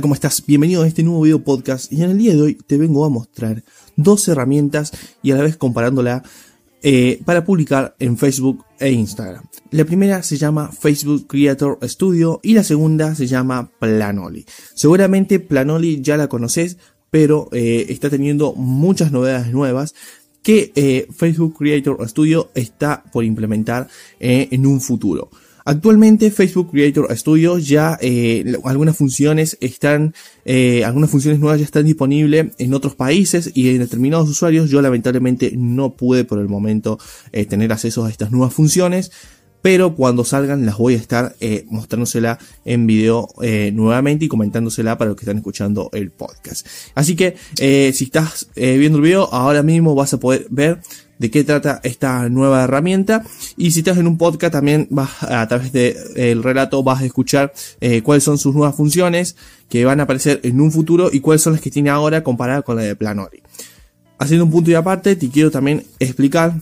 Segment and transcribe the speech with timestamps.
[0.00, 0.44] ¿cómo estás?
[0.46, 3.08] Bienvenido a este nuevo video podcast y en el día de hoy te vengo a
[3.08, 3.64] mostrar
[3.96, 6.22] dos herramientas y a la vez comparándola
[6.82, 9.44] eh, para publicar en Facebook e Instagram.
[9.70, 14.46] La primera se llama Facebook Creator Studio y la segunda se llama Planoli.
[14.74, 16.76] Seguramente Planoli ya la conoces,
[17.10, 19.94] pero eh, está teniendo muchas novedades nuevas
[20.42, 23.88] que eh, Facebook Creator Studio está por implementar
[24.20, 25.30] en un futuro.
[25.68, 30.14] Actualmente Facebook Creator Studio ya eh, algunas funciones están,
[30.46, 34.70] eh, algunas funciones nuevas ya están disponibles en otros países y en determinados usuarios.
[34.70, 36.98] Yo lamentablemente no pude por el momento
[37.32, 39.10] eh, tener acceso a estas nuevas funciones
[39.62, 44.96] pero cuando salgan las voy a estar eh, mostrándosela en video eh, nuevamente y comentándosela
[44.96, 46.66] para los que están escuchando el podcast.
[46.94, 50.80] Así que eh, si estás viendo el video, ahora mismo vas a poder ver
[51.18, 53.24] de qué trata esta nueva herramienta
[53.56, 57.52] y si estás en un podcast también vas a través del relato vas a escuchar
[57.80, 59.36] eh, cuáles son sus nuevas funciones
[59.68, 62.62] que van a aparecer en un futuro y cuáles son las que tiene ahora comparada
[62.62, 63.42] con la de Planori.
[64.18, 66.54] Haciendo un punto y aparte, te quiero también explicar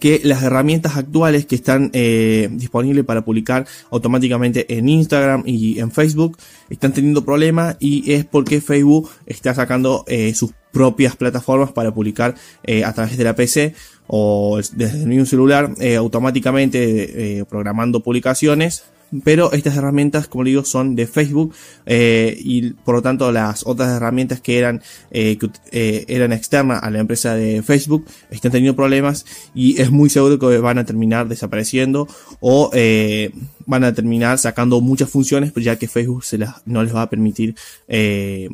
[0.00, 5.90] que las herramientas actuales que están eh, disponibles para publicar automáticamente en Instagram y en
[5.90, 6.38] Facebook
[6.70, 12.34] están teniendo problemas y es porque Facebook está sacando eh, sus propias plataformas para publicar
[12.62, 13.74] eh, a través de la PC
[14.06, 18.84] o desde el mismo celular automáticamente programando publicaciones
[19.24, 21.54] pero estas herramientas, como digo, son de Facebook
[21.86, 26.82] eh, y por lo tanto las otras herramientas que eran eh, que eh, eran externas
[26.82, 30.84] a la empresa de Facebook están teniendo problemas y es muy seguro que van a
[30.84, 32.08] terminar desapareciendo
[32.40, 33.30] o eh,
[33.66, 37.10] van a terminar sacando muchas funciones, ya que Facebook se las, no les va a
[37.10, 37.54] permitir
[37.88, 38.48] eh,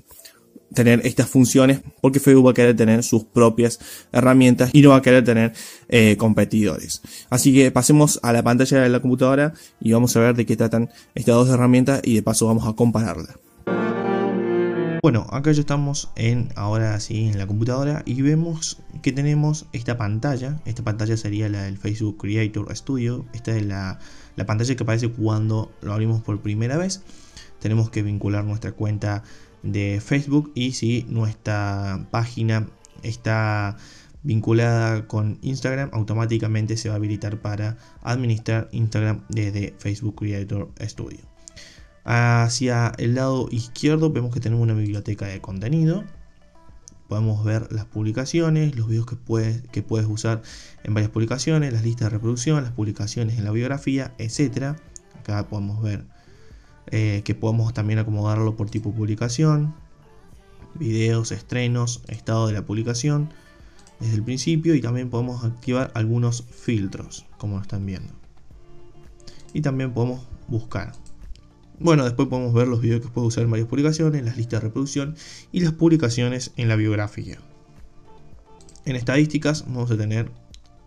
[0.75, 3.79] tener estas funciones porque Facebook va a querer tener sus propias
[4.13, 5.53] herramientas y no va a querer tener
[5.89, 7.03] eh, competidores.
[7.31, 10.57] Así que pasemos a la pantalla de la computadora y vamos a ver de qué
[10.57, 13.37] tratan estas dos herramientas y de paso vamos a compararlas.
[15.01, 19.97] Bueno, acá ya estamos en ahora sí en la computadora y vemos que tenemos esta
[19.97, 20.61] pantalla.
[20.65, 23.25] Esta pantalla sería la del Facebook Creator Studio.
[23.33, 24.01] Esta es la,
[24.35, 27.03] la pantalla que aparece cuando lo abrimos por primera vez.
[27.61, 29.23] Tenemos que vincular nuestra cuenta
[29.63, 32.67] de Facebook y si nuestra página
[33.03, 33.77] está
[34.23, 41.21] vinculada con Instagram automáticamente se va a habilitar para administrar Instagram desde Facebook Creator Studio.
[42.05, 46.05] Hacia el lado izquierdo vemos que tenemos una biblioteca de contenido.
[47.09, 50.43] Podemos ver las publicaciones, los videos que puedes, que puedes usar
[50.85, 54.77] en varias publicaciones, las listas de reproducción, las publicaciones en la biografía, etc.
[55.19, 56.05] Acá podemos ver
[56.91, 59.75] eh, que podemos también acomodarlo por tipo publicación,
[60.75, 63.31] videos, estrenos, estado de la publicación
[64.01, 68.13] desde el principio y también podemos activar algunos filtros como lo están viendo.
[69.53, 70.93] Y también podemos buscar.
[71.81, 74.69] Bueno, después podemos ver los videos que puedo usar en varias publicaciones, las listas de
[74.69, 75.17] reproducción
[75.53, 77.39] y las publicaciones en la biografía.
[78.85, 80.31] En estadísticas vamos a tener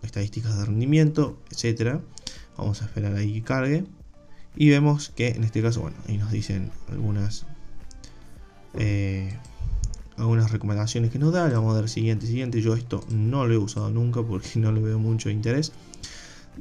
[0.04, 2.02] estadísticas de rendimiento, etcétera.
[2.58, 3.86] Vamos a esperar ahí que cargue.
[4.56, 7.46] Y vemos que en este caso, bueno, ahí nos dicen algunas
[8.74, 9.34] eh,
[10.18, 11.48] algunas recomendaciones que nos da.
[11.48, 12.62] Le vamos a dar siguiente, siguiente.
[12.62, 15.72] Yo esto no lo he usado nunca porque no le veo mucho interés.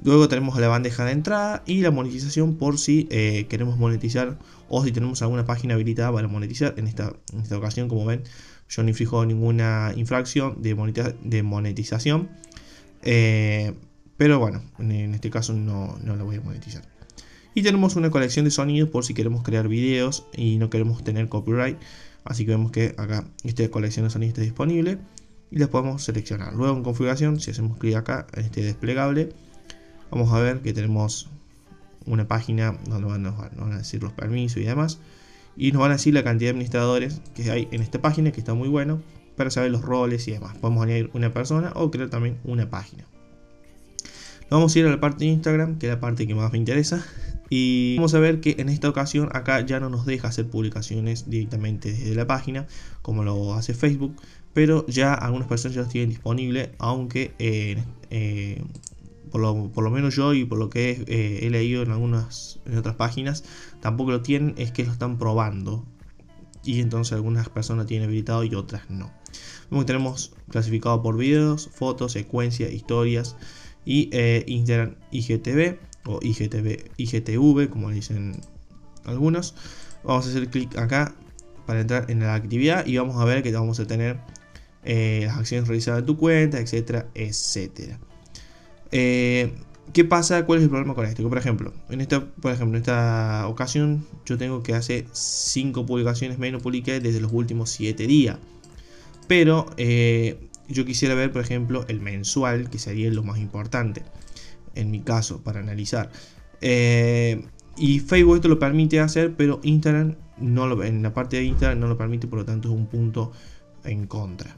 [0.05, 4.85] Luego tenemos la bandeja de entrada y la monetización por si eh, queremos monetizar o
[4.85, 6.75] si tenemos alguna página habilitada para monetizar.
[6.77, 7.13] En esta,
[7.43, 8.23] esta ocasión, como ven,
[8.69, 10.75] yo no inflijo ninguna infracción de,
[11.23, 12.31] de monetización.
[13.03, 13.75] Eh,
[14.17, 16.85] pero bueno, en, en, este caso no, no la voy a monetizar.
[17.55, 21.29] Y tenemos una colección de sonidos por si queremos crear videos y no queremos tener
[21.29, 21.79] copyright.
[22.25, 24.99] Así que vemos que acá esta colección de sonidos está disponible
[25.51, 26.55] y las podemos seleccionar.
[26.55, 29.31] Luego en configuración, si hacemos clic acá en este desplegable,
[30.11, 31.29] vamos a ver que tenemos
[32.07, 34.99] una página donde nos van a decir los permisos y demás.
[35.57, 38.41] Y nos van a decir la cantidad de administradores que hay en esta página, que
[38.41, 39.03] está muy bueno,
[39.37, 40.57] para saber los roles y demás.
[40.59, 43.05] Podemos añadir una persona o crear también una página.
[44.51, 46.59] Vamos a ir a la parte de Instagram, que es la parte que más me
[46.59, 47.07] interesa.
[47.49, 51.31] Y vamos a ver que en esta ocasión acá ya no nos deja hacer publicaciones
[51.31, 52.67] directamente desde la página,
[53.01, 54.17] como lo hace Facebook.
[54.53, 57.81] Pero ya algunas personas ya lo tienen disponible, aunque eh,
[58.11, 58.61] eh,
[59.31, 62.59] por, lo, por, lo, menos yo y por lo que eh, he leído en algunas
[62.67, 63.45] en otras páginas,
[63.81, 65.85] tampoco lo tienen, es que lo están probando.
[66.65, 69.13] Y entonces algunas personas tienen habilitado y otras no.
[69.71, 73.37] Vemos que tenemos clasificado por videos, fotos, secuencias, historias
[73.85, 74.11] y
[74.47, 78.41] Instagram IGTV o IGTV, IGTV como dicen
[79.05, 79.55] algunos.
[80.05, 81.15] Vamos a hacer clic acá
[81.67, 84.19] para entrar en la actividad y vamos a ver que vamos a tener
[84.85, 87.99] eh, las acciones realizadas en tu cuenta, etcétera, etcétera.
[88.93, 89.53] Eh,
[89.93, 90.47] ¿Qué pasa?
[90.47, 91.29] ¿Cuál es el problema con esto?
[91.29, 96.39] Por ejemplo, en esta, por ejemplo, en esta ocasión yo tengo que hacer 5 publicaciones
[96.39, 98.39] menos publiqué desde los últimos 7 días.
[99.27, 104.03] Pero eh, yo quisiera ver, por ejemplo, el mensual, que sería lo más importante,
[104.75, 106.11] en mi caso, para analizar.
[106.61, 107.45] Eh,
[107.77, 111.81] y Facebook esto lo permite hacer, pero Instagram no lo, en la parte de Instagram
[111.81, 113.33] no lo permite, por lo tanto es un punto
[113.85, 114.57] en contra.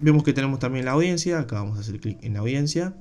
[0.00, 2.94] Vemos que tenemos también la audiencia, acá vamos a hacer clic en la audiencia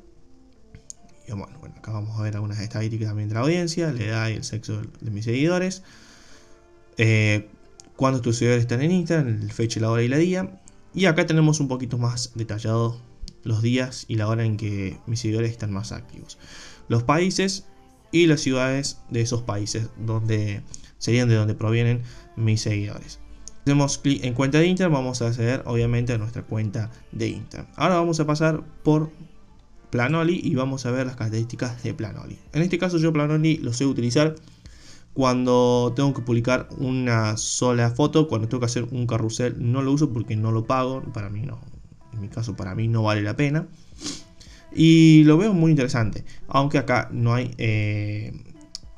[1.36, 4.44] bueno, acá vamos a ver algunas estadísticas también de la audiencia, la edad y el
[4.44, 5.84] sexo de mis seguidores.
[6.98, 7.48] Eh,
[8.24, 10.61] tus seguidores están en Instagram, el fecha, la hora y la día.
[10.94, 13.00] Y acá tenemos un poquito más detallado
[13.44, 16.38] los días y la hora en que mis seguidores están más activos.
[16.88, 17.66] Los países
[18.12, 20.62] y las ciudades de esos países donde
[20.98, 22.04] serían de donde provienen
[22.36, 23.20] mis seguidores.
[23.62, 27.72] Hacemos clic en cuenta de Instagram, vamos a acceder obviamente a nuestra cuenta de Instagram.
[27.76, 29.12] Ahora vamos a pasar por
[29.92, 32.40] Planoli y vamos a ver las características de Planoli.
[32.54, 34.36] En este caso yo Planoli lo sé utilizar
[35.14, 39.92] cuando tengo que publicar una sola foto, cuando tengo que hacer un carrusel no lo
[39.92, 41.60] uso porque no lo pago, para mí no,
[42.14, 43.68] en mi caso para mí no vale la pena.
[44.74, 48.32] Y lo veo muy interesante, aunque acá no hay, eh,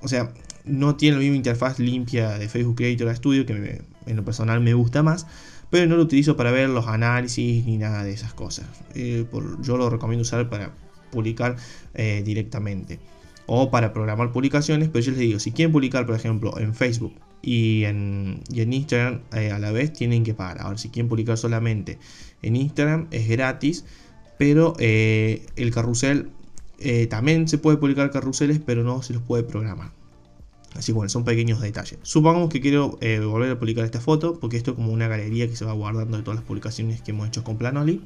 [0.01, 0.31] o sea,
[0.65, 4.73] no tiene la misma interfaz limpia de Facebook Creator Studio que en lo personal me
[4.73, 5.25] gusta más
[5.73, 8.67] pero no lo utilizo para ver los análisis ni nada de esas cosas.
[8.93, 9.25] Eh,
[9.63, 10.71] yo lo recomiendo usar para
[11.09, 11.55] publicar
[11.95, 12.99] eh, directamente
[13.45, 17.13] o para programar publicaciones, pero yo les digo, si quieren publicar, por ejemplo, en Facebook
[17.41, 20.61] y en, Instagram eh, a la vez, tienen que pagar.
[20.61, 21.97] Ahora, si quieren publicar solamente
[22.41, 23.85] en Instagram, es gratis,
[24.37, 26.29] pero el carrusel
[27.09, 29.91] también se puede publicar carruseles, pero no se los puede programar.
[30.75, 31.99] Así bueno, son pequeños detalles.
[32.01, 35.47] Supongamos que quiero eh, volver a publicar esta foto, porque esto es como una galería
[35.47, 38.01] que se va guardando de todas las publicaciones que hemos hecho con Planoli.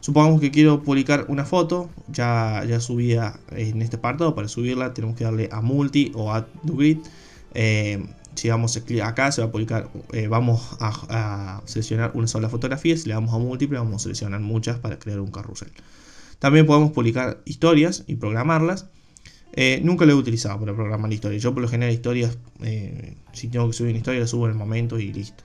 [0.00, 5.16] Supongamos que quiero publicar una foto, ya, ya subida en este apartado, para subirla tenemos
[5.16, 6.98] que darle a Multi o Add to Grid.
[7.54, 10.92] Eh, si damos acá se va a publicar, eh, vamos a,
[11.58, 14.98] a, seleccionar una sola fotografía, si le damos a múltiple vamos a seleccionar muchas para
[14.98, 15.72] crear un carrusel.
[16.38, 18.86] También podemos publicar historias y programarlas.
[19.54, 21.42] Eh, nunca lo he utilizado para programar historias.
[21.42, 22.38] Yo por lo general historias,
[23.32, 25.42] si tengo que subir una historia, la subo en el momento y listo.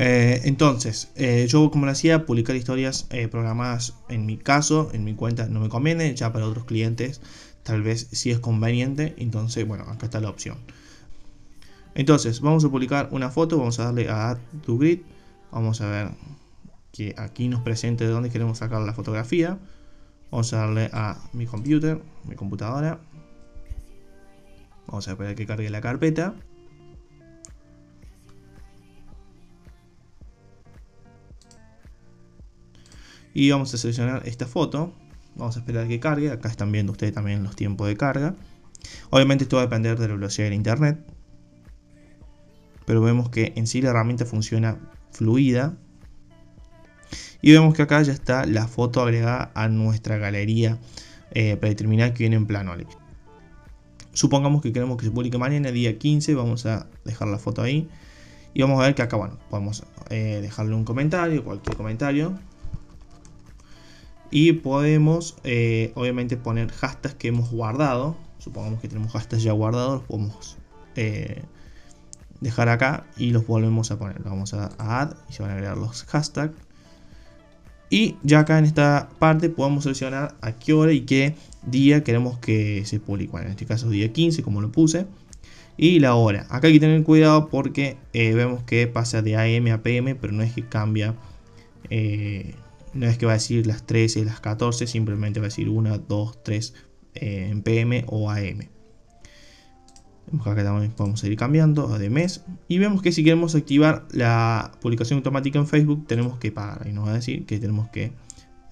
[0.00, 1.10] Eh, entonces,
[1.48, 5.68] yo como lo hacía, publicar historias programadas en mi caso, en mi cuenta no me
[5.68, 7.20] conviene, ya para otros clientes
[7.64, 10.58] tal vez sí es conveniente, entonces bueno, acá está la opción.
[11.94, 15.00] Entonces, vamos a publicar una foto, vamos a darle a Add to Grid,
[15.50, 16.10] vamos a ver
[16.92, 19.58] que aquí nos presente de dónde queremos sacar la fotografía.
[20.30, 23.00] Vamos a darle a mi computer, mi computadora.
[24.86, 26.34] Vamos a esperar que cargue la carpeta.
[33.38, 34.92] Y vamos a seleccionar esta foto.
[35.36, 36.32] Vamos a esperar que cargue.
[36.32, 38.34] Acá están viendo ustedes también los tiempos de carga.
[39.10, 40.98] Obviamente esto va a depender de la velocidad del internet.
[42.84, 44.76] Pero vemos que en sí la herramienta funciona
[45.12, 45.76] fluida
[47.40, 50.80] y vemos que acá ya está la foto agregada a nuestra galería
[51.30, 52.74] eh, predeterminada que viene en plano.
[54.14, 57.88] Supongamos que queremos que se publique mañana, día 15, vamos a dejar la foto ahí.
[58.52, 62.36] Y vamos a ver que acá, bueno, podemos eh, dejarle un comentario, cualquier comentario.
[64.30, 68.16] Y podemos, eh, obviamente, poner hashtags que hemos guardado.
[68.38, 70.56] Supongamos que tenemos hashtags ya guardados, los podemos
[72.40, 74.22] dejar acá y los volvemos a poner.
[74.22, 76.54] Vamos a, a add y se van a agregar los hashtags.
[77.90, 81.34] Y ya acá en esta parte podemos seleccionar a qué hora y qué
[81.66, 83.30] día queremos que se publique.
[83.30, 85.06] Bueno, en este caso día 15 como lo puse.
[85.76, 86.46] Y la hora.
[86.50, 90.32] Acá hay que tener cuidado porque eh, vemos que pasa de AM a PM, pero
[90.32, 91.14] no es que cambia.
[91.88, 92.54] Eh,
[92.94, 95.98] no es que va a decir las 13, las 14, simplemente va a decir 1,
[95.98, 96.74] 2, 3
[97.14, 98.68] en PM o AM.
[100.40, 102.44] Acá también podemos ir cambiando a de mes.
[102.68, 106.86] Y vemos que si queremos activar la publicación automática en Facebook, tenemos que pagar.
[106.86, 108.12] Y nos va a decir que tenemos que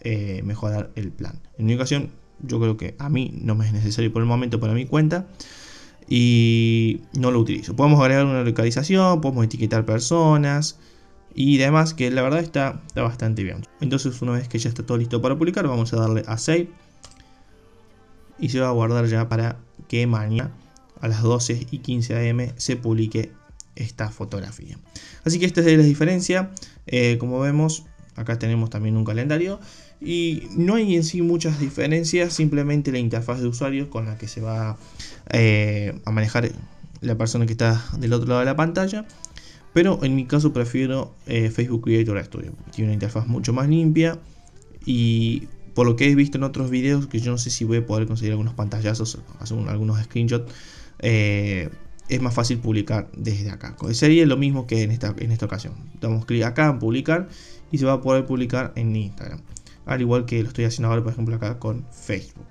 [0.00, 1.40] eh, mejorar el plan.
[1.58, 2.10] En mi ocasión,
[2.42, 5.26] yo creo que a mí no me es necesario por el momento para mi cuenta.
[6.08, 7.74] Y no lo utilizo.
[7.74, 10.78] Podemos agregar una localización, podemos etiquetar personas
[11.38, 13.66] y demás, que la verdad está, está bastante bien.
[13.82, 16.70] Entonces, una vez que ya está todo listo para publicar, vamos a darle a Save.
[18.38, 20.50] Y se va a guardar ya para que mañana
[21.02, 23.32] a las 12 y 15 am se publique
[23.74, 24.78] esta fotografía.
[25.24, 26.52] Así que esta es la diferencia.
[26.86, 29.60] Eh, como vemos, acá tenemos también un calendario.
[30.00, 34.26] Y no hay en sí muchas diferencias, simplemente la interfaz de usuario con la que
[34.26, 34.78] se va
[35.30, 36.50] eh, a manejar
[37.02, 39.06] la persona que está del otro lado de la pantalla.
[39.76, 42.52] Pero en mi caso prefiero eh, Facebook Creator Studio.
[42.72, 44.18] Tiene una interfaz mucho más limpia
[44.86, 47.76] y por lo que he visto en otros videos, que yo no sé si voy
[47.76, 49.18] a poder conseguir algunos pantallazos,
[49.68, 50.50] algunos screenshots,
[51.00, 51.68] eh,
[52.08, 53.76] es más fácil publicar desde acá.
[53.92, 55.74] Sería lo mismo que en esta, en esta ocasión.
[56.00, 57.28] Damos clic acá en publicar
[57.70, 59.42] y se va a poder publicar en Instagram.
[59.84, 62.46] Al igual que lo estoy haciendo ahora, por ejemplo, acá con Facebook.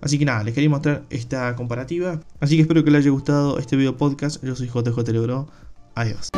[0.00, 2.20] Así que nada, les quería mostrar esta comparativa.
[2.38, 4.44] Así que espero que les haya gustado este video podcast.
[4.44, 5.48] Yo soy JJ Lebro.
[5.94, 6.30] Adiós.